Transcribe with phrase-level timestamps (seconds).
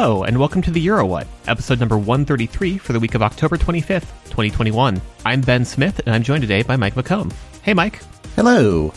[0.00, 4.08] Hello, and welcome to the EuroWhat, episode number 133 for the week of October 25th,
[4.30, 4.98] 2021.
[5.26, 7.30] I'm Ben Smith, and I'm joined today by Mike McComb.
[7.60, 8.00] Hey, Mike.
[8.34, 8.94] Hello.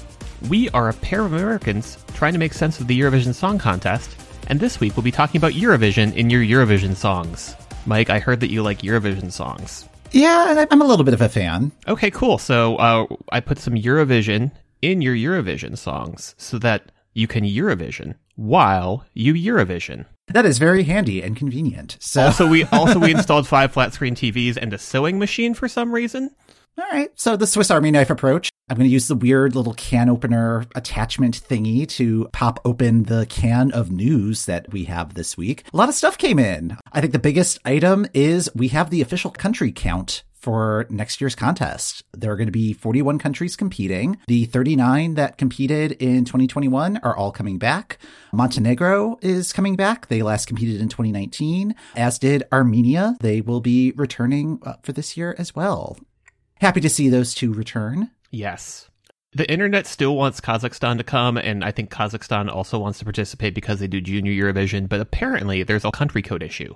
[0.48, 4.16] We are a pair of Americans trying to make sense of the Eurovision Song Contest,
[4.48, 7.54] and this week we'll be talking about Eurovision in your Eurovision songs.
[7.86, 9.90] Mike, I heard that you like Eurovision songs.
[10.12, 11.74] Yeah, I'm a little bit of a fan.
[11.86, 12.38] Okay, cool.
[12.38, 14.52] So uh, I put some Eurovision
[14.82, 20.06] in your Eurovision songs so that you can Eurovision while you Eurovision.
[20.28, 21.98] That is very handy and convenient.
[22.00, 25.68] So Also, we also we installed five flat screen TVs and a sewing machine for
[25.68, 26.32] some reason.
[26.78, 27.12] All right.
[27.16, 28.50] So the Swiss Army knife approach.
[28.70, 33.28] I'm going to use the weird little can opener attachment thingy to pop open the
[33.28, 35.66] can of news that we have this week.
[35.72, 36.78] A lot of stuff came in.
[36.92, 41.36] I think the biggest item is we have the official country count for next year's
[41.36, 42.04] contest.
[42.12, 44.18] There are going to be 41 countries competing.
[44.28, 47.98] The 39 that competed in 2021 are all coming back.
[48.34, 50.08] Montenegro is coming back.
[50.08, 53.16] They last competed in 2019, as did Armenia.
[53.22, 55.98] They will be returning for this year as well.
[56.60, 58.12] Happy to see those two return.
[58.30, 58.90] Yes.
[59.32, 63.56] The internet still wants Kazakhstan to come, and I think Kazakhstan also wants to participate
[63.56, 66.76] because they do Junior Eurovision, but apparently there's a country code issue.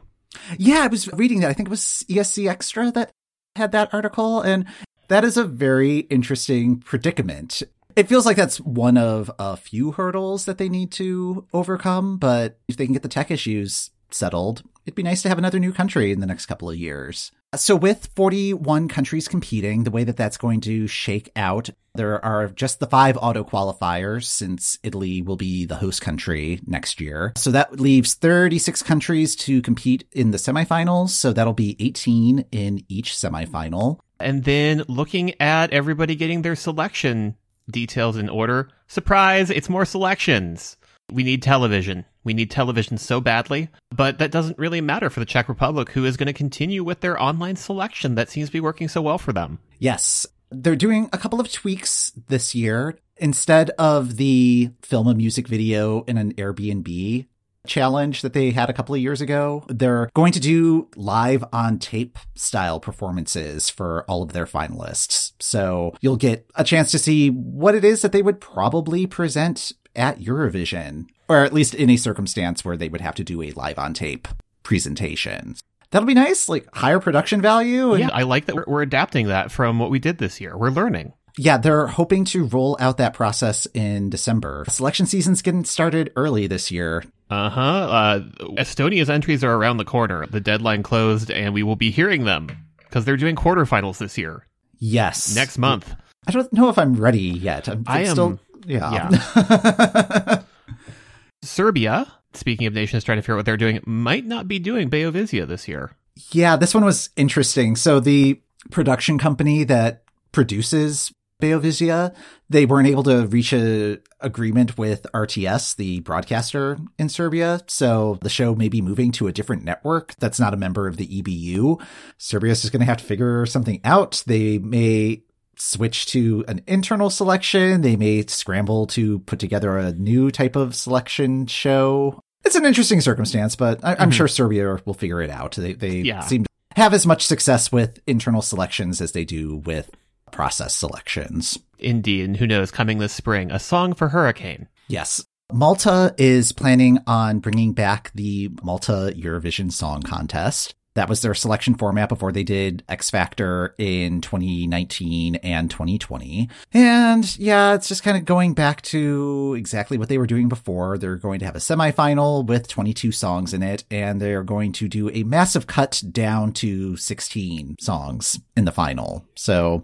[0.58, 1.50] Yeah, I was reading that.
[1.50, 3.12] I think it was ESCXtra that
[3.58, 4.66] had that article, and
[5.10, 7.64] that is a very interesting predicament.
[7.96, 12.60] It feels like that's one of a few hurdles that they need to overcome, but
[12.68, 15.74] if they can get the tech issues settled, it'd be nice to have another new
[15.74, 17.32] country in the next couple of years.
[17.56, 22.48] So with 41 countries competing, the way that that's going to shake out, there are
[22.48, 27.34] just the five auto qualifiers since Italy will be the host country next year.
[27.36, 31.10] So that leaves 36 countries to compete in the semifinals.
[31.10, 34.00] So that'll be 18 in each semifinal.
[34.22, 37.36] And then looking at everybody getting their selection
[37.70, 40.78] details in order, surprise, it's more selections.
[41.12, 42.06] We need television.
[42.28, 46.04] We need television so badly, but that doesn't really matter for the Czech Republic, who
[46.04, 49.18] is going to continue with their online selection that seems to be working so well
[49.18, 49.60] for them.
[49.80, 50.28] Yes.
[50.52, 53.00] They're doing a couple of tweaks this year.
[53.16, 57.28] Instead of the film a music video in an Airbnb
[57.68, 61.80] challenge that they had a couple of years ago, they're going to do live on
[61.80, 65.34] tape style performances for all of their finalists.
[65.40, 69.74] So you'll get a chance to see what it is that they would probably present
[69.96, 73.52] at Eurovision, or at least in a circumstance where they would have to do a
[73.52, 74.28] live on tape
[74.64, 75.56] presentation.
[75.92, 77.94] That'll be nice, like higher production value.
[77.94, 80.58] And- yeah, I like that we're, we're adapting that from what we did this year.
[80.58, 81.14] We're learning.
[81.38, 84.66] Yeah, they're hoping to roll out that process in December.
[84.70, 87.04] Selection season's getting started early this year.
[87.30, 87.62] Uh-huh.
[87.62, 88.20] Uh
[88.58, 90.26] Estonia's entries are around the corner.
[90.26, 94.46] The deadline closed, and we will be hearing them because they're doing quarterfinals this year.
[94.80, 95.94] Yes, next month.
[96.28, 97.68] I don't know if I'm ready yet.
[97.68, 98.12] I'm, I am.
[98.12, 99.10] Still, yeah.
[99.36, 100.42] yeah.
[101.42, 104.90] Serbia, speaking of nations trying to figure out what they're doing, might not be doing
[104.90, 105.92] Beovizija this year.
[106.32, 107.76] Yeah, this one was interesting.
[107.76, 112.16] So the production company that produces Beovizija,
[112.50, 117.62] they weren't able to reach a agreement with RTS, the broadcaster in Serbia.
[117.68, 120.98] So the show may be moving to a different network that's not a member of
[120.98, 121.82] the EBU.
[122.18, 124.24] Serbia's just going to have to figure something out.
[124.26, 125.24] They may
[125.60, 127.82] switch to an internal selection.
[127.82, 132.20] They may scramble to put together a new type of selection show.
[132.46, 134.10] It's an interesting circumstance, but I- am mm-hmm.
[134.12, 135.56] sure Serbia will figure it out.
[135.56, 136.22] They, they yeah.
[136.22, 139.92] seem to have as much success with internal selections as they do with
[140.32, 141.58] process selections.
[141.80, 142.26] Indeed.
[142.26, 144.68] And who knows, coming this spring, a song for Hurricane.
[144.88, 145.26] Yes.
[145.52, 150.76] Malta is planning on bringing back the Malta Eurovision Song Contest.
[150.96, 156.50] That was their selection format before they did X Factor in 2019 and 2020.
[156.74, 160.98] And yeah, it's just kind of going back to exactly what they were doing before.
[160.98, 164.88] They're going to have a semifinal with 22 songs in it, and they're going to
[164.88, 169.24] do a massive cut down to 16 songs in the final.
[169.36, 169.84] So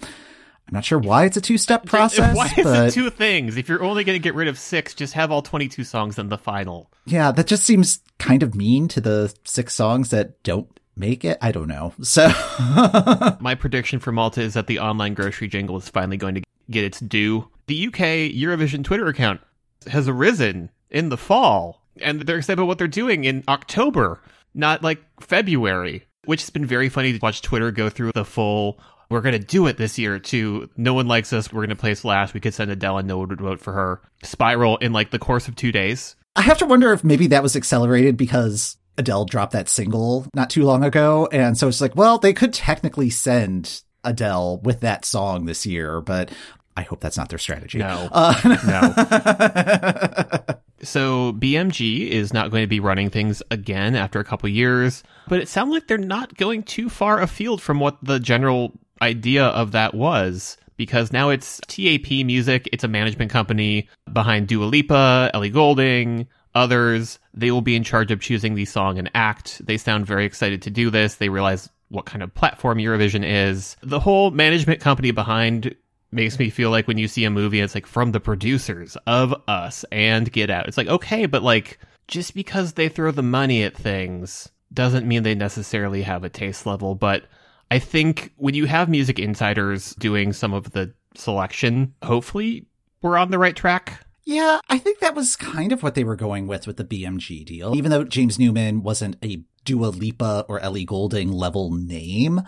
[0.67, 2.35] I'm not sure why it's a two step process.
[2.35, 3.57] Why is it two things?
[3.57, 6.29] If you're only going to get rid of six, just have all 22 songs in
[6.29, 6.89] the final.
[7.05, 11.37] Yeah, that just seems kind of mean to the six songs that don't make it.
[11.41, 11.93] I don't know.
[12.01, 12.27] So
[13.39, 16.83] my prediction for Malta is that the online grocery jingle is finally going to get
[16.83, 17.49] its due.
[17.67, 19.41] The UK Eurovision Twitter account
[19.87, 24.21] has arisen in the fall, and they're excited about what they're doing in October,
[24.53, 26.05] not like February.
[26.25, 28.79] Which has been very funny to watch Twitter go through the full
[29.13, 30.67] we're going to do it this year too.
[30.75, 31.53] No one likes us.
[31.53, 32.33] We're going to place last.
[32.33, 34.01] We could send Adele and no one would vote for her.
[34.23, 36.15] Spiral in like the course of two days.
[36.35, 40.49] I have to wonder if maybe that was accelerated because Adele dropped that single not
[40.49, 41.29] too long ago.
[41.31, 46.01] And so it's like, well, they could technically send Adele with that song this year,
[46.01, 46.31] but
[46.75, 47.77] I hope that's not their strategy.
[47.77, 48.09] No.
[48.11, 48.33] Uh,
[50.47, 50.53] no.
[50.83, 55.39] So BMG is not going to be running things again after a couple years, but
[55.39, 59.71] it sounds like they're not going too far afield from what the general idea of
[59.73, 60.57] that was.
[60.75, 67.19] Because now it's TAP Music, it's a management company behind Dua Lipa, Ellie Goulding, others.
[67.33, 69.63] They will be in charge of choosing the song and act.
[69.63, 71.15] They sound very excited to do this.
[71.15, 73.77] They realize what kind of platform Eurovision is.
[73.83, 75.75] The whole management company behind
[76.11, 79.33] makes me feel like when you see a movie, it's like from the producers of
[79.47, 80.67] Us and Get Out.
[80.67, 85.23] It's like, okay, but like just because they throw the money at things doesn't mean
[85.23, 86.95] they necessarily have a taste level.
[86.95, 87.25] But
[87.73, 92.67] I think when you have music insiders doing some of the selection, hopefully
[93.01, 94.05] we're on the right track.
[94.25, 97.43] Yeah, I think that was kind of what they were going with with the BMG
[97.43, 97.75] deal.
[97.75, 102.43] Even though James Newman wasn't a Dua Lipa or Ellie Goulding level name,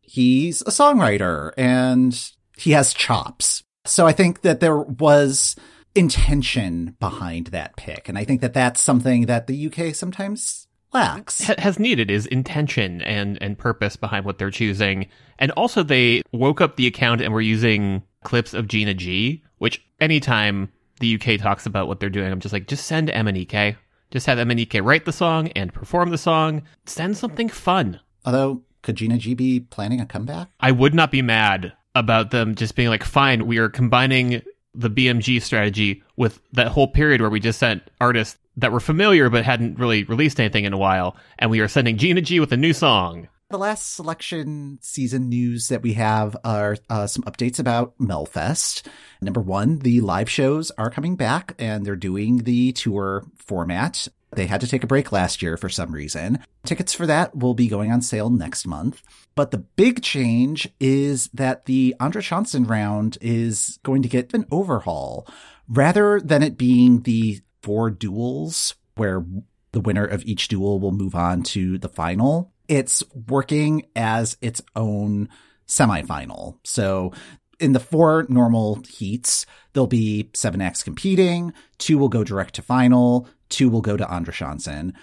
[0.00, 3.64] he's a songwriter and he has chops.
[3.84, 5.56] So I think that there was
[5.96, 8.08] intention behind that pick.
[8.08, 11.42] And I think that that's something that the UK sometimes lacks.
[11.58, 15.08] Has needed is intention and, and purpose behind what they're choosing.
[15.38, 19.84] And also they woke up the account and were using clips of Gina G, which
[20.00, 20.70] anytime
[21.00, 23.76] the UK talks about what they're doing, I'm just like, just send MNEK.
[24.10, 26.62] Just have MNEK write the song and perform the song.
[26.86, 28.00] Send something fun.
[28.24, 30.48] Although, could Gina G be planning a comeback?
[30.60, 34.42] I would not be mad about them just being like, fine, we are combining
[34.78, 39.28] the BMG strategy with that whole period where we just sent artists that were familiar
[39.28, 42.52] but hadn't really released anything in a while, and we are sending Gina G with
[42.52, 43.28] a new song.
[43.50, 48.86] The last selection season news that we have are uh, some updates about Melfest.
[49.22, 54.06] Number one, the live shows are coming back and they're doing the tour format.
[54.32, 56.40] They had to take a break last year for some reason.
[56.64, 59.02] Tickets for that will be going on sale next month.
[59.34, 64.46] But the big change is that the Andra Chansen round is going to get an
[64.50, 65.26] overhaul.
[65.68, 69.24] Rather than it being the four duels where
[69.72, 74.60] the winner of each duel will move on to the final, it's working as its
[74.76, 75.28] own
[75.66, 76.58] semifinal.
[76.64, 77.12] So
[77.60, 81.52] in the four normal heats, there'll be seven acts competing.
[81.78, 83.28] Two will go direct to final.
[83.48, 84.94] Two will go to Chansen.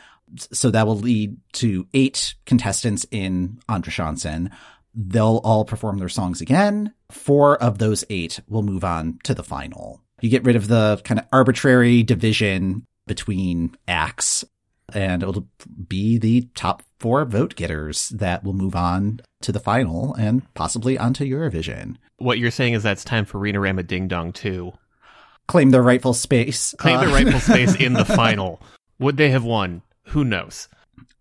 [0.52, 4.50] So that will lead to eight contestants in Chansen.
[4.94, 6.94] They'll all perform their songs again.
[7.12, 10.02] Four of those eight will move on to the final.
[10.22, 14.46] You get rid of the kind of arbitrary division between acts
[14.94, 15.48] and it'll
[15.88, 20.98] be the top four vote getters that will move on to the final and possibly
[20.98, 21.96] onto Eurovision.
[22.18, 24.74] What you're saying is that's time for Rena Rama Ding Dong too.
[25.48, 26.74] Claim their rightful space.
[26.78, 28.62] Claim uh, their rightful space in the final.
[29.00, 29.82] Would they have won?
[30.08, 30.68] Who knows?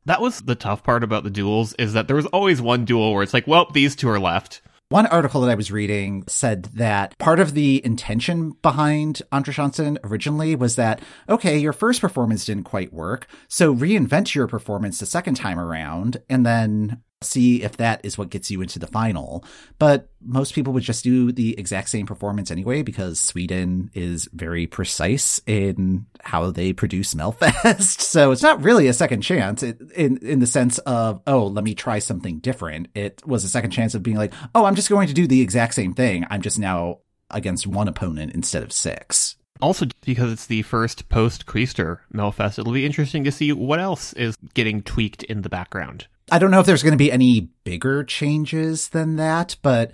[0.06, 3.14] That was the tough part about the duels is that there was always one duel
[3.14, 4.60] where it's like, well, these two are left.
[4.90, 9.98] One article that I was reading said that part of the intention behind Andra Chansen
[10.04, 15.06] originally was that, okay, your first performance didn't quite work, so reinvent your performance the
[15.06, 19.44] second time around, and then see if that is what gets you into the final.
[19.78, 24.66] But most people would just do the exact same performance anyway because Sweden is very
[24.66, 28.00] precise in how they produce Melfest.
[28.00, 31.74] so it's not really a second chance in in the sense of, oh, let me
[31.74, 32.88] try something different.
[32.94, 35.42] It was a second chance of being like, oh, I'm just going to do the
[35.42, 36.26] exact same thing.
[36.30, 36.98] I'm just now
[37.30, 39.36] against one opponent instead of six.
[39.60, 44.12] Also, because it's the first post Christer Melfest, it'll be interesting to see what else
[44.14, 46.06] is getting tweaked in the background.
[46.30, 49.92] I don't know if there's going to be any bigger changes than that, but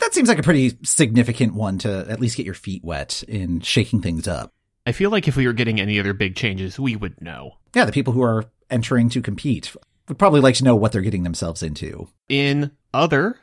[0.00, 3.60] that seems like a pretty significant one to at least get your feet wet in
[3.60, 4.52] shaking things up.
[4.86, 7.56] I feel like if we were getting any other big changes, we would know.
[7.74, 9.74] Yeah, the people who are entering to compete
[10.08, 12.08] would probably like to know what they're getting themselves into.
[12.28, 13.38] In other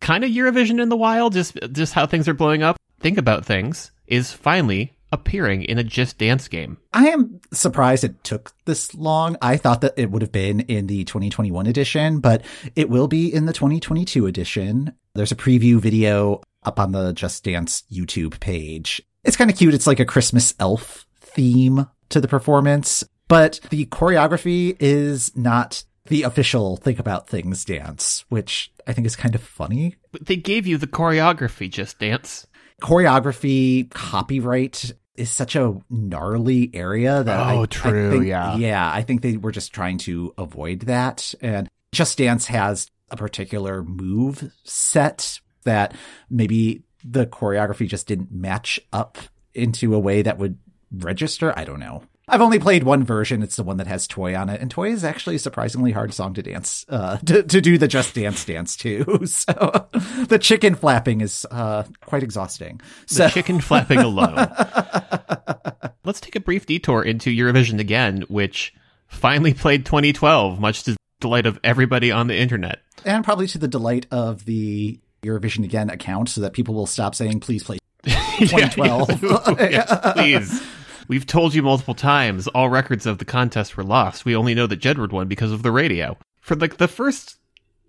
[0.00, 2.76] kind of Eurovision in the wild, just just how things are blowing up.
[3.00, 6.76] Think about things is finally appearing in a Just Dance game.
[6.92, 9.38] I am surprised it took this long.
[9.40, 12.44] I thought that it would have been in the 2021 edition, but
[12.76, 14.92] it will be in the 2022 edition.
[15.14, 19.00] There's a preview video up on the Just Dance YouTube page.
[19.22, 19.72] It's kind of cute.
[19.72, 26.22] It's like a Christmas elf theme to the performance, but the choreography is not the
[26.22, 29.96] official Think About Things dance, which I think is kind of funny.
[30.12, 32.46] But they gave you the choreography, Just Dance.
[32.82, 38.90] Choreography, copyright, is such a gnarly area that oh, I, true, I think, yeah, yeah.
[38.92, 41.34] I think they were just trying to avoid that.
[41.40, 45.94] And Just Dance has a particular move set that
[46.28, 49.18] maybe the choreography just didn't match up
[49.54, 50.58] into a way that would
[50.90, 51.56] register.
[51.56, 52.02] I don't know.
[52.26, 53.42] I've only played one version.
[53.42, 56.14] It's the one that has Toy on it, and Toy is actually a surprisingly hard
[56.14, 59.04] song to dance, uh, to, to do the Just Dance dance too.
[59.34, 59.88] So
[60.28, 62.80] the chicken flapping is uh, quite exhausting.
[63.08, 64.36] The chicken flapping alone.
[66.04, 68.72] Let's take a brief detour into Eurovision again, which
[69.08, 72.80] finally played 2012, much to the delight of everybody on the internet.
[73.04, 77.14] And probably to the delight of the Eurovision Again account so that people will stop
[77.14, 79.22] saying, please play 2012.
[79.60, 80.62] yes, please.
[81.08, 84.24] We've told you multiple times all records of the contest were lost.
[84.24, 86.16] We only know that Jedward won because of the radio.
[86.40, 87.38] For like the first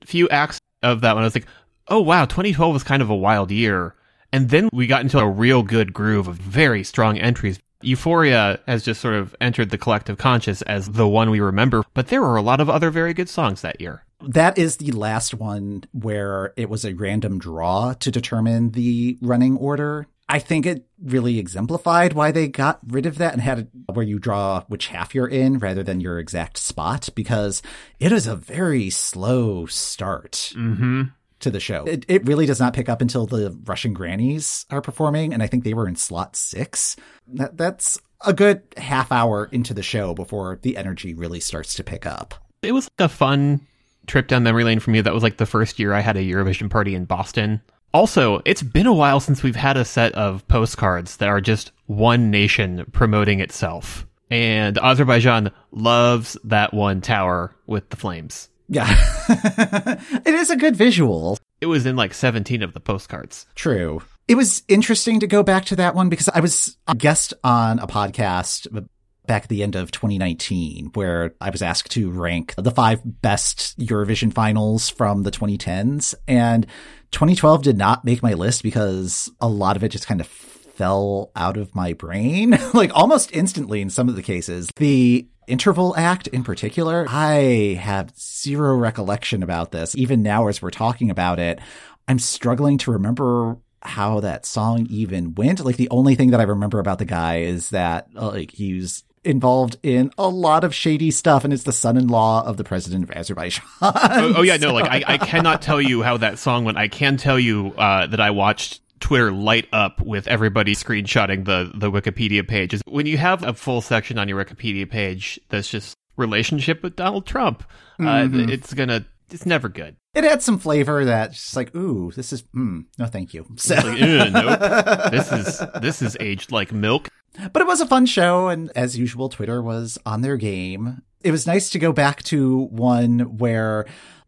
[0.03, 1.47] few acts of that one, I was like,
[1.87, 3.95] oh wow, 2012 was kind of a wild year.
[4.33, 7.59] And then we got into a real good groove of very strong entries.
[7.81, 12.07] Euphoria has just sort of entered the collective conscious as the one we remember, but
[12.07, 14.03] there were a lot of other very good songs that year.
[14.21, 19.57] That is the last one where it was a random draw to determine the running
[19.57, 20.07] order.
[20.27, 24.05] I think it really exemplified why they got rid of that and had it where
[24.05, 27.61] you draw which half you're in rather than your exact spot because
[27.99, 30.53] it is a very slow start.
[30.55, 31.03] Mm-hmm
[31.41, 31.83] to the show.
[31.85, 35.47] It, it really does not pick up until the Russian grannies are performing, and I
[35.47, 36.95] think they were in slot six.
[37.27, 41.83] That, that's a good half hour into the show before the energy really starts to
[41.83, 42.35] pick up.
[42.61, 43.61] It was like a fun
[44.07, 45.01] trip down memory lane for me.
[45.01, 47.61] That was like the first year I had a Eurovision party in Boston.
[47.95, 51.71] Also, it's been a while since we've had a set of postcards that are just
[51.85, 54.05] one nation promoting itself.
[54.29, 58.49] And Azerbaijan loves that one tower with the flames.
[58.67, 58.85] Yeah.
[59.29, 61.37] it is a good visual.
[61.61, 63.45] It was in like 17 of the postcards.
[63.55, 64.01] True.
[64.27, 67.79] It was interesting to go back to that one because I was a guest on
[67.79, 68.87] a podcast
[69.27, 73.77] back at the end of 2019 where I was asked to rank the five best
[73.79, 76.15] Eurovision finals from the 2010s.
[76.27, 76.65] And
[77.11, 81.31] 2012 did not make my list because a lot of it just kind of fell
[81.35, 84.69] out of my brain, like almost instantly in some of the cases.
[84.75, 89.95] The interval act in particular, I have zero recollection about this.
[89.95, 91.59] Even now, as we're talking about it,
[92.07, 95.63] I'm struggling to remember how that song even went.
[95.63, 99.03] Like the only thing that I remember about the guy is that uh, like he's
[99.25, 103.11] involved in a lot of shady stuff and is the son-in-law of the president of
[103.11, 103.65] Azerbaijan.
[103.81, 106.77] oh, oh, yeah, no, like I, I cannot tell you how that song went.
[106.77, 111.71] I can tell you uh, that I watched Twitter light up with everybody screenshotting the
[111.75, 112.81] the Wikipedia pages.
[112.85, 117.25] When you have a full section on your Wikipedia page that's just relationship with Donald
[117.25, 117.63] Trump,
[117.99, 118.49] uh, mm-hmm.
[118.49, 119.95] uh, it's gonna it's never good.
[120.13, 123.45] It adds some flavor that's just like, ooh, this is mm, no, thank you.
[123.57, 123.75] So.
[123.75, 124.59] Like, nope.
[125.11, 127.09] this is this is aged like milk.
[127.51, 131.01] But it was a fun show, and as usual, Twitter was on their game.
[131.21, 133.85] It was nice to go back to one where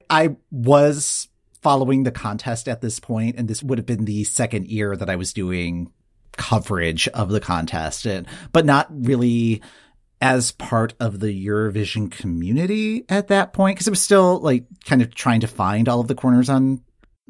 [0.10, 1.28] I was
[1.62, 5.10] following the contest at this point, and this would have been the second year that
[5.10, 5.92] I was doing
[6.38, 9.62] coverage of the contest, and, but not really
[10.22, 15.02] as part of the Eurovision community at that point, because it was still like kind
[15.02, 16.82] of trying to find all of the corners on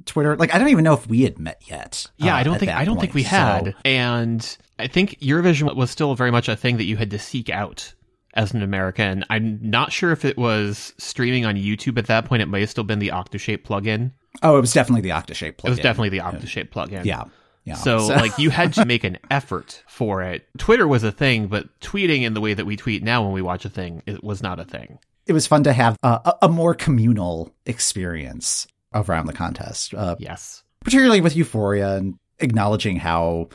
[0.05, 0.35] Twitter.
[0.35, 2.05] Like I don't even know if we had met yet.
[2.17, 3.65] Yeah, uh, I don't think I don't point, think we had.
[3.65, 3.73] So.
[3.85, 7.49] And I think Eurovision was still very much a thing that you had to seek
[7.49, 7.93] out
[8.33, 9.25] as an American.
[9.29, 12.41] I'm not sure if it was streaming on YouTube at that point.
[12.41, 14.11] It may have still been the Octoshape plugin.
[14.43, 15.65] Oh, it was definitely the Octoshape plugin.
[15.65, 17.03] It was definitely the Octoshape plugin.
[17.03, 17.25] Yeah.
[17.65, 17.73] Yeah.
[17.73, 20.47] So, so, like you had to make an effort for it.
[20.57, 23.41] Twitter was a thing, but tweeting in the way that we tweet now when we
[23.41, 24.99] watch a thing it was not a thing.
[25.25, 28.67] It was fun to have a, a more communal experience
[29.01, 29.93] around the contest.
[29.93, 33.49] Uh, yes, particularly with Euphoria and acknowledging how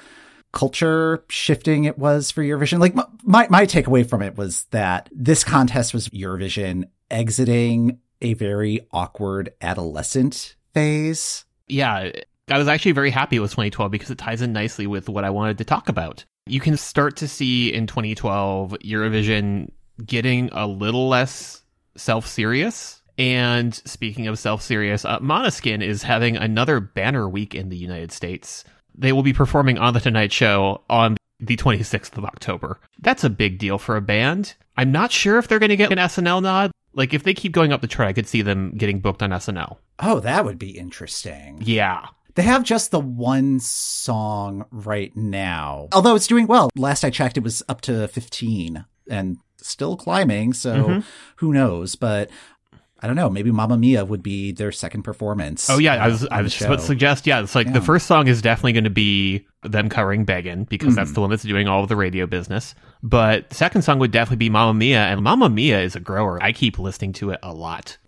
[0.52, 2.78] culture shifting it was for Eurovision.
[2.78, 2.94] Like
[3.24, 9.52] my my takeaway from it was that this contest was Eurovision exiting a very awkward
[9.60, 11.44] adolescent phase.
[11.68, 12.10] Yeah,
[12.48, 15.30] I was actually very happy with 2012 because it ties in nicely with what I
[15.30, 16.24] wanted to talk about.
[16.46, 19.70] You can start to see in 2012 Eurovision
[20.04, 21.62] getting a little less
[21.96, 23.01] self serious.
[23.18, 28.12] And speaking of self serious, uh, Måneskin is having another banner week in the United
[28.12, 28.64] States.
[28.94, 32.78] They will be performing on The Tonight Show on the 26th of October.
[33.00, 34.54] That's a big deal for a band.
[34.76, 36.70] I'm not sure if they're going to get an SNL nod.
[36.94, 39.30] Like, if they keep going up the chart, I could see them getting booked on
[39.30, 39.78] SNL.
[39.98, 41.58] Oh, that would be interesting.
[41.62, 42.06] Yeah.
[42.34, 46.70] They have just the one song right now, although it's doing well.
[46.76, 50.52] Last I checked, it was up to 15 and still climbing.
[50.54, 51.00] So mm-hmm.
[51.36, 51.94] who knows?
[51.94, 52.30] But
[53.02, 53.28] I don't know.
[53.28, 55.68] Maybe Mamma Mia would be their second performance.
[55.68, 57.26] Oh yeah, I was I was just about to suggest.
[57.26, 57.72] Yeah, it's like yeah.
[57.72, 60.94] the first song is definitely going to be them covering Beggin' because mm-hmm.
[60.96, 62.76] that's the one that's doing all of the radio business.
[63.02, 66.40] But the second song would definitely be Mamma Mia, and Mamma Mia is a grower.
[66.40, 67.98] I keep listening to it a lot.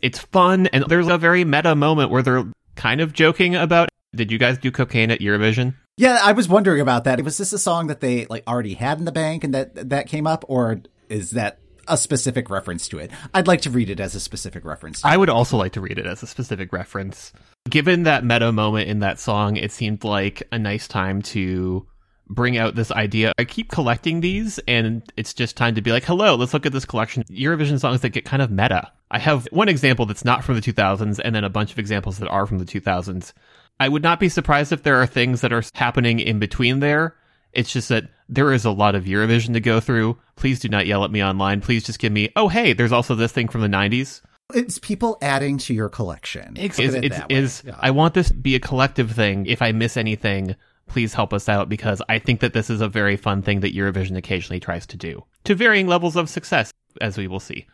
[0.00, 2.44] It's fun, and there's a very meta moment where they're
[2.76, 3.88] kind of joking about.
[4.14, 5.74] Did you guys do cocaine at Eurovision?
[5.96, 7.20] Yeah, I was wondering about that.
[7.24, 10.06] Was this a song that they like already had in the bank and that that
[10.06, 13.10] came up, or is that a specific reference to it?
[13.34, 15.04] I'd like to read it as a specific reference.
[15.04, 17.32] I would also like to read it as a specific reference.
[17.68, 21.86] Given that meta moment in that song, it seemed like a nice time to
[22.28, 23.32] bring out this idea.
[23.38, 26.72] I keep collecting these, and it's just time to be like, hello, let's look at
[26.72, 27.24] this collection.
[27.24, 28.92] Eurovision songs that get kind of meta.
[29.10, 32.18] I have one example that's not from the 2000s, and then a bunch of examples
[32.18, 33.32] that are from the 2000s.
[33.80, 37.16] I would not be surprised if there are things that are happening in between there.
[37.52, 40.18] It's just that there is a lot of Eurovision to go through.
[40.36, 41.60] Please do not yell at me online.
[41.60, 44.20] Please just give me, oh, hey, there's also this thing from the 90s.
[44.54, 46.54] It's people adding to your collection.
[46.56, 47.76] It's, it's, it it's, is- Yeah.
[47.80, 49.46] I want this to be a collective thing.
[49.46, 50.56] If I miss anything,
[50.86, 53.74] please help us out because I think that this is a very fun thing that
[53.74, 57.66] Eurovision occasionally tries to do to varying levels of success, as we will see.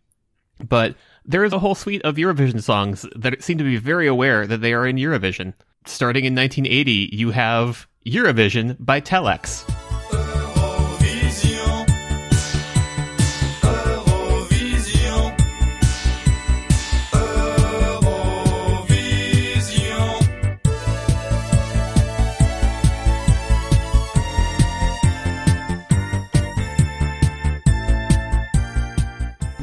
[0.61, 0.94] But
[1.25, 4.61] there is a whole suite of Eurovision songs that seem to be very aware that
[4.61, 5.54] they are in Eurovision.
[5.87, 9.64] Starting in 1980, you have Eurovision by Telex.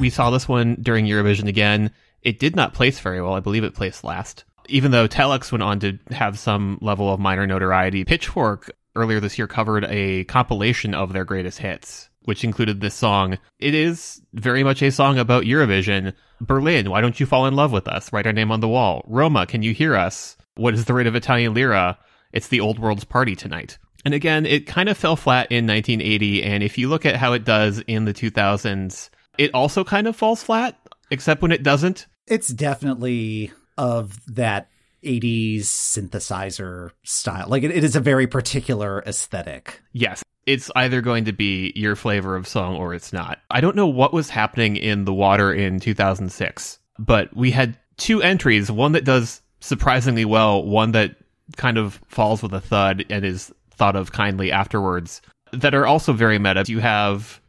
[0.02, 1.92] We saw this one during Eurovision again.
[2.24, 3.36] It did not place very well.
[3.36, 4.46] I believe it placed last.
[4.68, 9.38] Even though Telex went on to have some level of minor notoriety, Pitchfork earlier this
[9.38, 13.38] year covered a compilation of their greatest hits, which included this song.
[13.60, 16.14] It is very much a song about Eurovision.
[16.42, 18.12] Berlin, why don't you fall in love with us?
[18.12, 19.06] Write our name on the wall.
[19.08, 20.36] Roma, can you hear us?
[20.56, 22.00] What is the rate of Italian lira?
[22.34, 23.78] It's the old world's party tonight.
[24.04, 26.42] And again, it kind of fell flat in 1980.
[26.42, 30.16] And if you look at how it does in the 2000s, it also kind of
[30.16, 30.78] falls flat,
[31.10, 32.08] except when it doesn't.
[32.28, 34.70] it's definitely of that
[35.04, 37.48] 80s synthesizer style.
[37.48, 39.82] Like it, it is a very particular aesthetic.
[39.92, 43.40] Yes, it's either going to be your flavor of song or it's not.
[43.50, 48.22] I don't know what was happening in the water in 2006, but we had two
[48.22, 51.16] entries, one that does surprisingly well, one that
[51.58, 56.14] kind of falls with a thud and is thought of kindly afterwards, that are also
[56.14, 56.64] very meta.
[56.68, 57.41] You have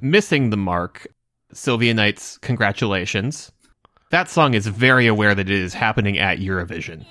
[0.00, 1.06] Missing the Mark,
[1.52, 3.52] Silvía Night's Congratulations.
[4.10, 7.04] That song is very aware that it is happening at Eurovision.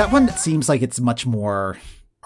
[0.00, 1.76] That one seems like it's much more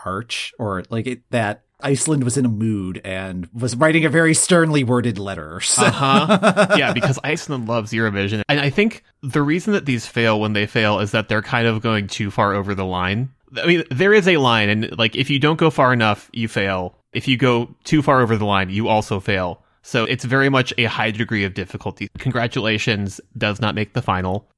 [0.07, 4.33] arch or like it, that Iceland was in a mood and was writing a very
[4.33, 5.59] sternly worded letter.
[5.59, 5.87] So.
[5.87, 6.77] Uh huh.
[6.79, 8.43] yeah, because Iceland loves Eurovision.
[8.49, 11.67] And I think the reason that these fail when they fail is that they're kind
[11.67, 13.31] of going too far over the line.
[13.57, 16.47] I mean, there is a line, and like if you don't go far enough, you
[16.47, 16.97] fail.
[17.13, 19.65] If you go too far over the line, you also fail.
[19.83, 22.07] So it's very much a high degree of difficulty.
[22.19, 24.49] Congratulations does not make the final.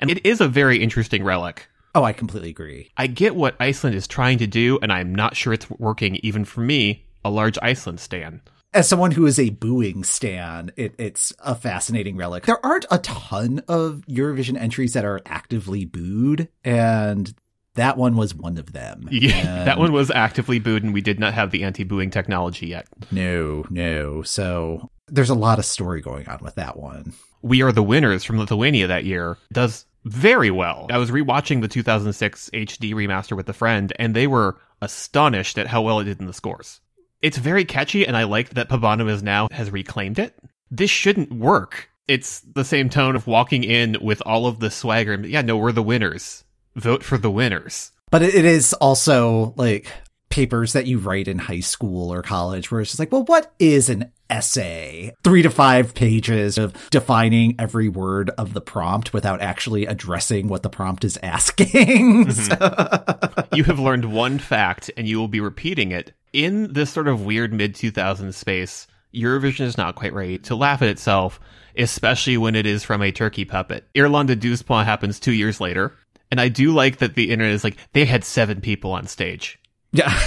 [0.00, 1.68] And it is a very interesting relic.
[1.94, 2.90] Oh, I completely agree.
[2.96, 6.44] I get what Iceland is trying to do, and I'm not sure it's working even
[6.44, 8.42] for me, a large Iceland stan.
[8.74, 12.44] As someone who is a booing stan, it, it's a fascinating relic.
[12.44, 17.34] There aren't a ton of Eurovision entries that are actively booed, and
[17.74, 19.08] that one was one of them.
[19.12, 22.66] Yeah, And that one was actively booed, and we did not have the anti-booing technology
[22.66, 22.86] yet.
[23.10, 24.22] No, no.
[24.22, 27.14] So there's a lot of story going on with that one.
[27.40, 30.86] We Are the Winners from Lithuania that year does very well.
[30.90, 35.66] I was rewatching the 2006 HD remaster with a friend, and they were astonished at
[35.66, 36.80] how well it did in the scores.
[37.20, 40.38] It's very catchy, and I like that Pabanum now has reclaimed it.
[40.70, 41.90] This shouldn't work.
[42.06, 45.12] It's the same tone of walking in with all of the swagger.
[45.12, 46.44] and, Yeah, no, we're the winners.
[46.76, 47.90] Vote for the winners.
[48.10, 49.92] But it is also like
[50.28, 53.52] papers that you write in high school or college where it's just like, well, what
[53.58, 55.14] is an essay?
[55.24, 60.62] Three to five pages of defining every word of the prompt without actually addressing what
[60.62, 61.68] the prompt is asking.
[62.28, 62.30] Mm-hmm.
[62.30, 66.12] So- you have learned one fact and you will be repeating it.
[66.32, 70.82] In this sort of weird mid 2000s space eurovision is not quite ready to laugh
[70.82, 71.40] at itself
[71.78, 73.88] especially when it is from a turkey puppet.
[73.94, 75.94] Irelande Douze Pointe happens two years later.
[76.30, 79.58] And i do like that the internet is like they had seven people on stage
[79.92, 80.08] yeah.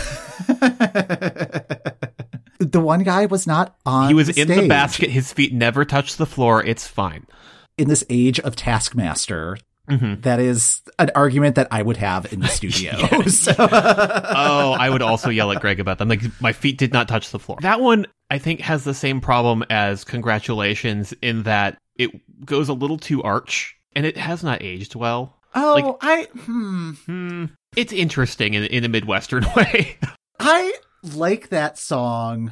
[2.60, 6.17] the one guy was not on he was in the basket his feet never touched
[6.17, 7.26] the floor it's fine
[7.78, 9.58] in this age of Taskmaster.
[9.89, 10.21] Mhm.
[10.21, 12.93] that is an argument that I would have in the studio.
[13.28, 16.08] So- oh, I would also yell at Greg about them.
[16.08, 17.58] Like my feet did not touch the floor.
[17.62, 22.12] That one I think has the same problem as congratulations in that it
[22.45, 25.38] goes a little too arch and it has not aged well.
[25.56, 27.46] Oh, Like- I hmm, Hmm.
[27.76, 29.98] It's interesting in in a midwestern way.
[30.40, 32.52] I like that song.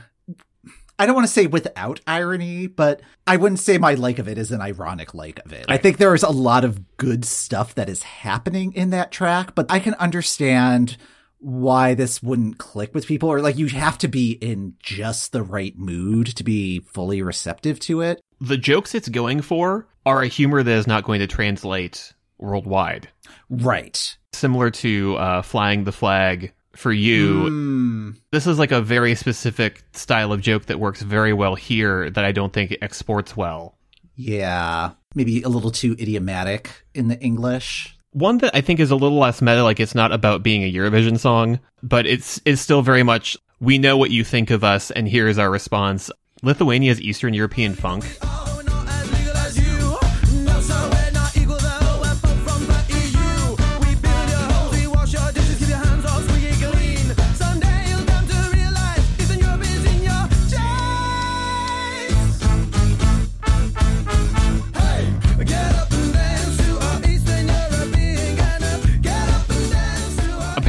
[0.98, 4.38] I don't want to say without irony, but I wouldn't say my like of it
[4.38, 5.66] is an ironic like of it.
[5.70, 9.56] I think there is a lot of good stuff that is happening in that track,
[9.56, 10.98] but I can understand
[11.40, 15.42] why this wouldn't click with people or like you have to be in just the
[15.42, 18.20] right mood to be fully receptive to it.
[18.42, 23.10] The jokes it's going for are a humor that is not going to translate worldwide.
[23.50, 24.18] Right.
[24.34, 28.10] Similar to uh, Flying the Flag for you, Hmm.
[28.32, 32.24] this is like a very specific style of joke that works very well here that
[32.24, 33.76] I don't think exports well.
[34.16, 34.92] Yeah.
[35.16, 37.98] Maybe a little too idiomatic in the English.
[38.12, 40.72] One that I think is a little less meta, like it's not about being a
[40.72, 44.90] Eurovision song, but it's it's still very much we know what you think of us,
[44.92, 46.10] and here is our response.
[46.42, 48.06] Lithuania's Eastern European funk.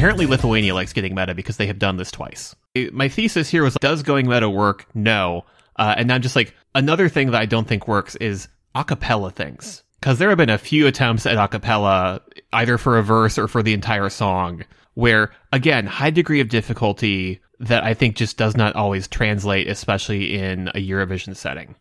[0.01, 2.55] Apparently, Lithuania likes getting meta because they have done this twice.
[2.91, 4.87] My thesis here was does going meta work?
[4.95, 5.45] No.
[5.75, 9.31] Uh, and now, I'm just like another thing that I don't think works is acapella
[9.31, 9.83] things.
[9.99, 12.19] Because there have been a few attempts at acapella,
[12.51, 17.39] either for a verse or for the entire song, where, again, high degree of difficulty
[17.59, 21.75] that I think just does not always translate, especially in a Eurovision setting.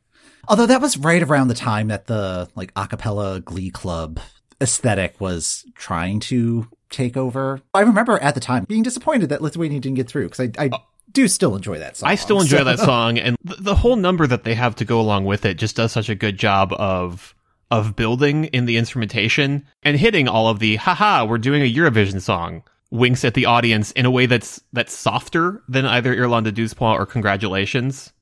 [0.46, 4.20] Although that was right around the time that the like a cappella glee club
[4.60, 7.60] aesthetic was trying to take over.
[7.74, 10.70] I remember at the time being disappointed that Lithuania didn't get through because I, I
[11.12, 12.08] do still enjoy that song.
[12.10, 14.84] I still enjoy So- that song, and th- the whole number that they have to
[14.84, 17.34] go along with it just does such a good job of
[17.70, 22.20] of building in the instrumentation and hitting all of the haha, we're doing a Eurovision
[22.20, 26.74] song winks at the audience in a way that's that's softer than either Irelande Douze
[26.74, 28.12] Pointe or Congratulations.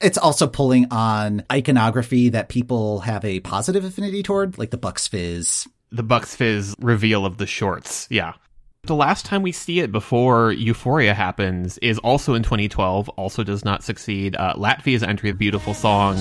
[0.00, 5.06] It's also pulling on iconography that people have a positive affinity toward, like the Bucks
[5.08, 5.66] Fizz.
[5.92, 8.34] The Bucks Fizz reveal of the shorts, yeah.
[8.82, 13.64] The last time we see it before Euphoria happens is also in 2012, also does
[13.64, 14.36] not succeed.
[14.36, 16.16] Uh, Latvia's entry of Beautiful Song.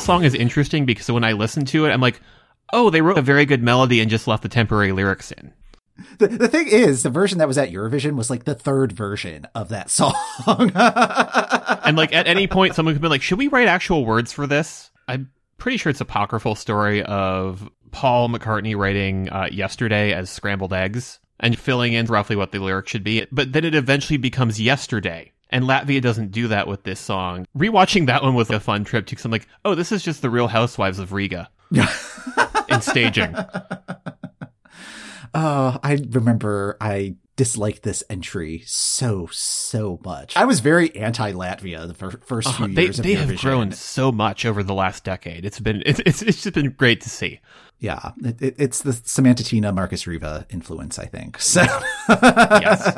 [0.00, 2.20] Song is interesting because when I listen to it, I'm like,
[2.72, 5.52] oh, they wrote a very good melody and just left the temporary lyrics in.
[6.18, 9.46] The, the thing is, the version that was at Eurovision was like the third version
[9.54, 10.14] of that song.
[11.84, 14.46] And like at any point, someone could be like, should we write actual words for
[14.46, 14.90] this?
[15.08, 21.18] I'm pretty sure it's apocryphal story of Paul McCartney writing uh, yesterday as scrambled eggs
[21.40, 23.26] and filling in roughly what the lyric should be.
[23.32, 25.32] But then it eventually becomes yesterday.
[25.50, 27.46] And Latvia doesn't do that with this song.
[27.56, 30.20] Rewatching that one was a fun trip too, because I'm like, oh, this is just
[30.22, 31.48] the Real Housewives of Riga
[32.68, 33.34] in staging.
[35.34, 40.36] Oh, I remember I disliked this entry so, so much.
[40.36, 43.36] I was very anti Latvia the fir- first few Uh, they years of they have
[43.38, 45.44] grown so much over the last decade.
[45.44, 47.40] It's been it's it's, it's just been great to see.
[47.78, 51.40] Yeah, it, it, it's the Samanta Tīna Markus Riva influence, I think.
[51.40, 51.62] So,
[52.08, 52.86] Yes.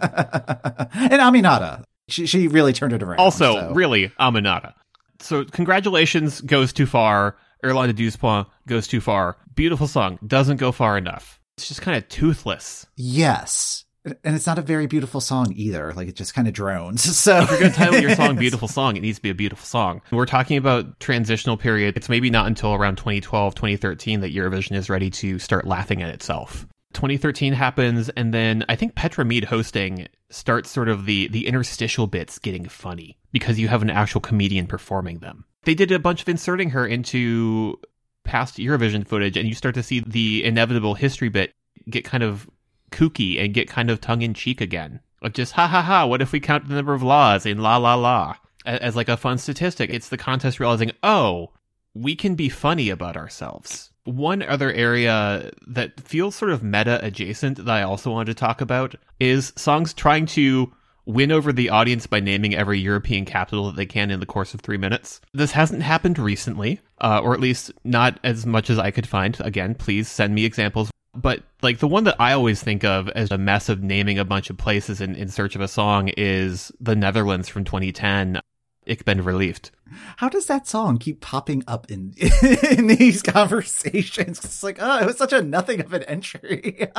[0.95, 3.19] and Aminata, she she really turned it around.
[3.21, 3.73] Also, so.
[3.73, 4.75] really, Aminata.
[5.21, 7.37] So, congratulations goes too far.
[7.63, 9.37] Irelande Douze Pointe goes too far.
[9.55, 11.39] Beautiful song doesn't go far enough.
[11.59, 12.87] It's just kind of toothless.
[12.97, 15.93] yes, and it's not a very beautiful song either.
[15.93, 17.05] Like it just kind of drones.
[17.21, 19.35] So If you're going to title your song "Beautiful Song," it needs to be a
[19.35, 20.01] beautiful song.
[20.11, 21.99] We're talking about transitional period.
[21.99, 26.09] It's maybe not until around 2012, 2013 that Eurovision is ready to start laughing at
[26.15, 26.67] itself.
[26.93, 32.07] 2013 happens, and then I think Petra Mede hosting starts sort of the the interstitial
[32.07, 35.45] bits getting funny because you have an actual comedian performing them.
[35.65, 37.79] They did a bunch of inserting her into
[38.25, 41.53] past Eurovision footage, and you start to see the inevitable history bit
[41.89, 42.49] get kind of
[42.91, 45.01] kooky and get kind of tongue in cheek again.
[45.23, 46.07] Like just ha ha ha.
[46.07, 49.09] What if we count the number of laws in la la la A- as like
[49.09, 49.91] a fun statistic?
[49.91, 51.51] It's the contest realizing, oh,
[51.95, 53.90] we can be funny about ourselves.
[54.05, 58.61] One other area that feels sort of meta adjacent that I also wanted to talk
[58.61, 60.73] about is songs trying to
[61.07, 64.55] win over the audience by naming every European capital that they can in the course
[64.55, 65.21] of three minutes.
[65.33, 69.39] This hasn't happened recently, uh, or at least not as much as I could find.
[69.41, 70.91] Again, please send me examples.
[71.15, 74.25] But like the one that I always think of as a mess of naming a
[74.25, 78.41] bunch of places in, in search of a song is the Netherlands from 2010,
[78.87, 79.71] Ik ben verliefd.
[80.17, 82.15] How does that song keep popping up in
[82.71, 84.45] in these conversations?
[84.45, 86.89] It's like, oh, it was such a nothing of an entry.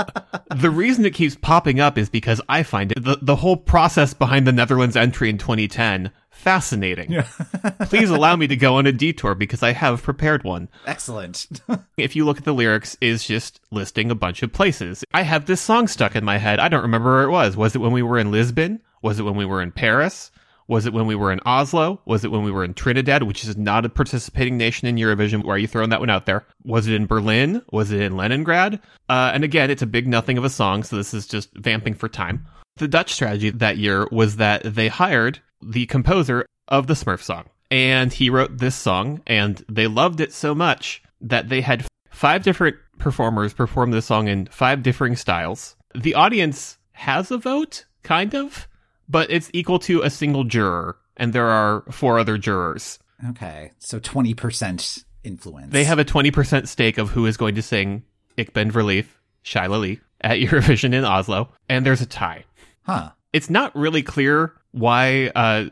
[0.53, 4.13] The reason it keeps popping up is because I find it the, the whole process
[4.13, 7.23] behind the Netherlands entry in 2010 fascinating.
[7.81, 10.69] Please allow me to go on a detour because I have prepared one.
[10.85, 11.61] Excellent.
[11.97, 15.03] If you look at the lyrics, is just listing a bunch of places.
[15.13, 16.59] I have this song stuck in my head.
[16.59, 17.55] I don't remember where it was.
[17.55, 18.81] Was it when we were in Lisbon?
[19.01, 20.31] Was it when we were in Paris?
[20.71, 21.99] Was it when we were in Oslo?
[22.05, 25.43] Was it when we were in Trinidad, which is not a participating nation in Eurovision?
[25.43, 26.45] Why are you throwing that one out there?
[26.63, 27.61] Was it in Berlin?
[27.73, 28.79] Was it in Leningrad?
[29.09, 31.93] Uh, and again, it's a big nothing of a song, so this is just vamping
[31.93, 32.47] for time.
[32.77, 37.49] The Dutch strategy that year was that they hired the composer of the Smurf song.
[37.69, 42.43] And he wrote this song, and they loved it so much that they had five
[42.43, 45.75] different performers perform this song in five differing styles.
[45.93, 48.69] The audience has a vote, kind of,
[49.11, 52.99] but it's equal to a single juror, and there are four other jurors.
[53.29, 55.71] okay, so twenty percent influence.
[55.71, 58.03] They have a 20% stake of who is going to sing
[58.37, 59.09] Ik ben verliefd,
[59.43, 62.43] Sha-la-lie, at Eurovision in Oslo, and there's a tie.
[62.83, 63.11] huh?
[63.33, 65.65] It's not really clear why uh,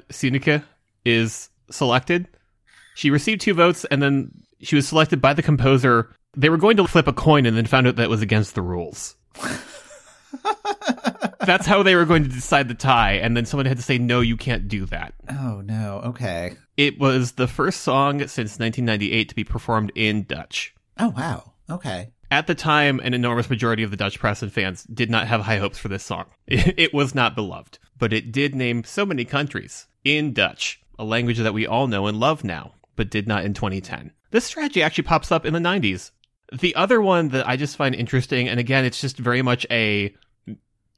[1.06, 2.28] is selected.
[2.96, 6.14] She received two votes, and then she was selected by the composer.
[6.38, 8.54] They were going to flip a coin and then found out that it was against
[8.56, 9.16] the rules.
[11.46, 13.98] That's how they were going to decide the tie, and then someone had to say,
[13.98, 15.14] no, you can't do that.
[15.30, 16.02] Oh no.
[16.06, 16.54] Okay.
[16.76, 20.76] It was the first song since 1998 to be performed in Dutch.
[20.98, 21.54] Oh wow.
[21.70, 22.12] Okay.
[22.32, 25.42] At the time, an enormous majority of the Dutch press and fans did not have
[25.42, 26.26] high hopes for this song.
[26.48, 31.40] It was not beloved, but it did name so many countries in Dutch, a language
[31.40, 34.12] that we all know and love now, but did not in 2010.
[34.32, 36.12] This strategy actually pops up in the 90s.
[36.52, 40.14] The other one that I just find interesting, and again, it's just very much a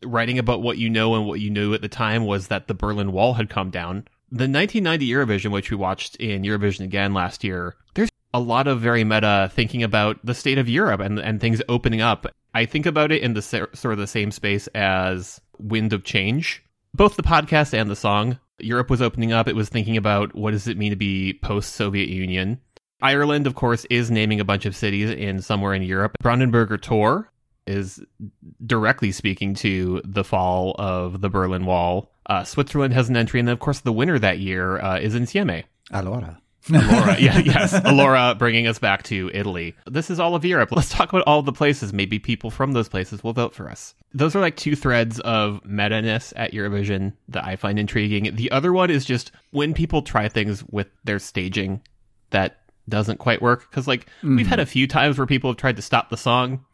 [0.03, 2.73] writing about what you know and what you knew at the time was that the
[2.73, 4.07] Berlin Wall had come down.
[4.31, 8.79] The 1990 Eurovision, which we watched in Eurovision again last year, there's a lot of
[8.79, 12.25] very meta thinking about the state of Europe and, and things opening up.
[12.53, 16.63] I think about it in the sort of the same space as Wind of Change.
[16.93, 19.47] Both the podcast and the song, Europe was opening up.
[19.47, 22.59] It was thinking about what does it mean to be post Soviet Union.
[23.01, 26.17] Ireland, of course, is naming a bunch of cities in somewhere in Europe.
[26.23, 27.30] Brandenburger Tor
[27.67, 28.03] is
[28.65, 32.11] directly speaking to the fall of the Berlin Wall.
[32.25, 35.15] Uh, Switzerland has an entry, and then, of course, the winner that year uh, is
[35.15, 35.63] Insieme.
[35.91, 36.37] Allora.
[36.69, 39.75] Alora, yeah, yes, Alora bringing us back to Italy.
[39.89, 40.71] This is all of Europe.
[40.75, 41.91] Let's talk about all the places.
[41.91, 43.95] Maybe people from those places will vote for us.
[44.13, 48.35] Those are like two threads of meta-ness at Eurovision that I find intriguing.
[48.35, 51.81] The other one is just when people try things with their staging
[52.29, 53.69] that doesn't quite work.
[53.69, 56.65] Because like we've had a few times where people have tried to stop the song.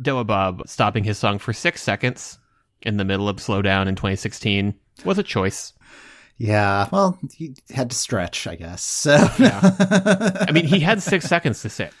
[0.00, 2.38] Douwe Bob stopping his song for six seconds
[2.82, 5.72] in the middle of Slowdown in 2016 was a choice.
[6.38, 6.88] Yeah.
[6.92, 8.82] Well, he had to stretch, I guess.
[8.82, 9.16] So.
[9.16, 11.92] I mean, he had six seconds to sit.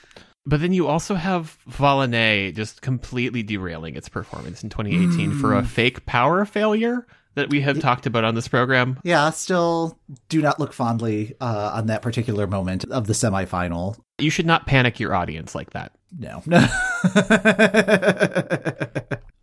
[0.44, 5.64] But then you also have Valanet just completely derailing its performance in 2018 for a
[5.64, 8.98] fake power failure that we have talked about on this program.
[9.02, 9.30] yeah.
[9.30, 13.98] Still, do not look fondly uh, on that particular moment of the semifinal.
[14.18, 15.92] You should not panic your audience like that.
[16.18, 16.42] No.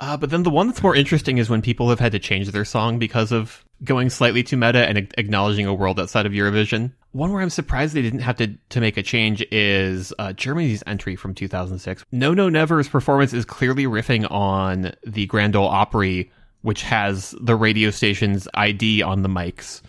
[0.03, 2.51] Uh, but then the one that's more interesting is when people have had to change
[2.51, 6.33] their song because of going slightly too meta and ac- acknowledging a world outside of
[6.33, 6.91] Eurovision.
[7.13, 10.83] One where I'm surprised they didn't have to, to make a change is uh, Germany's
[10.85, 12.03] entry from 2006.
[12.11, 16.29] No No Never's performance is clearly riffing on the Grand Ole Opry,
[16.63, 19.81] which has the radio station's ID on the mics.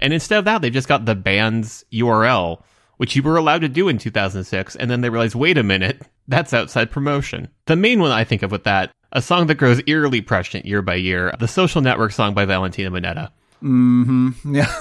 [0.00, 2.60] And instead of that, they've just got the band's URL,
[2.96, 4.74] which you were allowed to do in 2006.
[4.74, 7.48] And then they realized, wait a minute, that's outside promotion.
[7.66, 10.82] The main one I think of with that, a song that grows eerily prescient year
[10.82, 13.30] by year, the social network song by Valentina Monetta.
[13.62, 14.54] mm-hmm.
[14.54, 14.74] Yeah.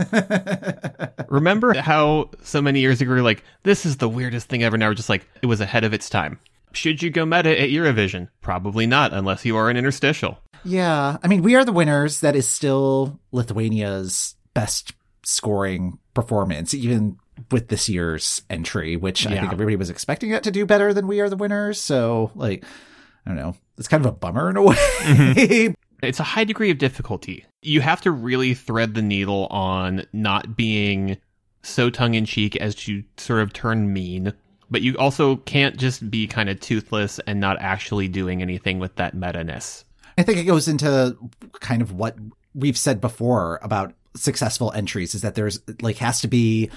[1.28, 4.78] Remember how so many years ago we were like, this is the weirdest thing ever.
[4.78, 6.38] Now we're just like, it was ahead of its time.
[6.72, 8.28] Should you go meta at Eurovision?
[8.40, 10.38] Probably not, unless you are an interstitial.
[10.64, 11.16] Yeah.
[11.22, 14.92] I mean, We Are the Winners, that is still Lithuania's best
[15.24, 17.18] scoring performance, even
[17.50, 21.06] with this year's entry, which I think everybody was expecting it to do better than
[21.06, 21.80] We Are the Winners.
[21.80, 22.64] So, like,
[23.24, 23.56] I don't know.
[23.78, 24.76] It's kind of a bummer in a way.
[24.76, 25.72] Mm-hmm.
[26.02, 27.44] It's a high degree of difficulty.
[27.60, 31.18] You have to really thread the needle on not being
[31.62, 34.32] so tongue in cheek as to sort of turn mean,
[34.70, 38.96] but you also can't just be kind of toothless and not actually doing anything with
[38.96, 39.84] that meta ness.
[40.16, 41.16] I think it goes into
[41.60, 42.16] kind of what
[42.54, 46.70] we've said before about successful entries is that there's like has to be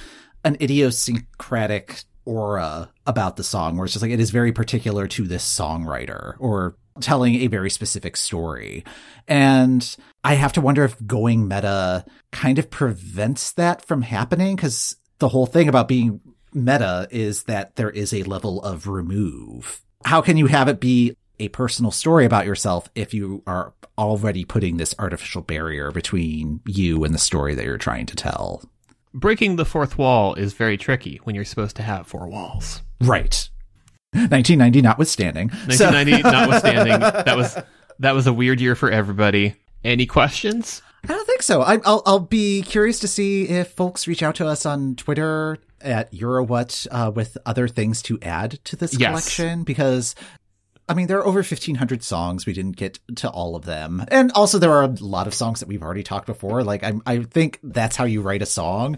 [0.43, 5.25] an idiosyncratic aura about the song where it's just like it is very particular to
[5.25, 8.83] this songwriter or telling a very specific story.
[9.27, 14.95] And I have to wonder if going meta kind of prevents that from happening because
[15.19, 16.21] the whole thing about being
[16.53, 19.81] meta is that there is a level of remove.
[20.05, 24.45] How can you have it be a personal story about yourself if you are already
[24.45, 28.61] putting this artificial barrier between you and the story that you're trying to tell?
[29.13, 32.81] Breaking the fourth wall is very tricky when you're supposed to have four walls.
[33.01, 33.49] Right.
[34.13, 35.49] 1990 notwithstanding.
[35.49, 37.57] So- 1990 notwithstanding, that was
[37.99, 39.55] that was a weird year for everybody.
[39.83, 40.81] Any questions?
[41.03, 41.61] I don't think so.
[41.61, 45.57] I, I'll I'll be curious to see if folks reach out to us on Twitter
[45.81, 49.09] at Eurowhat uh, with other things to add to this Yes.
[49.09, 50.15] collection because.
[50.93, 52.45] I mean, there are over 1,500 songs.
[52.45, 54.05] We didn't get to all of them.
[54.09, 56.63] And also, there are a lot of songs that we've already talked before.
[56.63, 58.97] Like, I, I think that's how you write a song.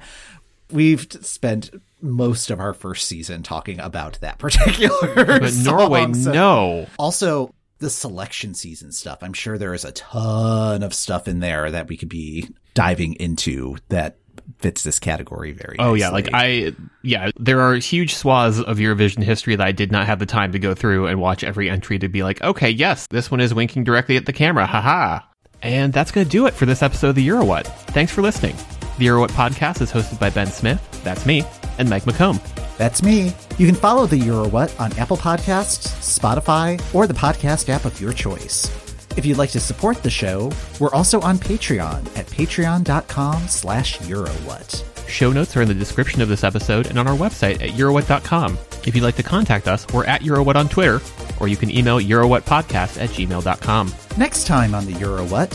[0.72, 6.32] We've spent most of our first season talking about that particular But Norway, song, so-
[6.34, 6.88] no.
[7.00, 9.20] also, the selection season stuff.
[9.22, 13.14] I'm sure there is a ton of stuff in there that we could be diving
[13.14, 14.18] into that
[14.60, 15.78] fits this category very.
[15.80, 16.30] Oh yeah, like.
[16.34, 20.26] I yeah, there are huge swaths of Eurovision history that I did not have the
[20.26, 23.40] time to go through and watch every entry to be like, okay, yes, this one
[23.40, 25.20] is winking directly at the camera, haha.
[25.62, 27.66] And that's going to do it for this episode of the EuroWhat.
[27.88, 28.56] Thanks for listening.
[28.98, 31.44] The EuroWhat podcast is hosted by Ben Smith, that's me,
[31.78, 32.40] and Mike McComb.
[32.78, 33.34] That's me.
[33.58, 35.88] You can follow the EuroWhat on Apple Podcasts,
[36.20, 38.85] Spotify, or the podcast app of your choice.
[39.15, 45.08] If you'd like to support the show, we're also on Patreon at patreon.com slash Eurowhat.
[45.08, 48.58] Show notes are in the description of this episode and on our website at Eurowhat.com.
[48.86, 50.99] If you'd like to contact us, we're at Eurowhat on Twitter,
[51.39, 53.93] or you can email EurowhatPodcast at gmail.com.
[54.17, 55.49] Next time on the EuroWhat,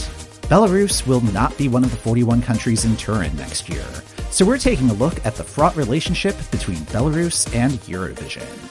[0.49, 3.85] Belarus will not be one of the 41 countries in Turin next year.
[4.31, 8.70] So we're taking a look at the fraught relationship between Belarus and Eurovision.